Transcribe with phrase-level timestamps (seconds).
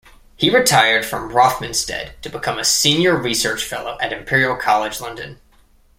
[0.35, 5.39] He retired from Rothamsted to become a Senior Research Fellow at Imperial College London.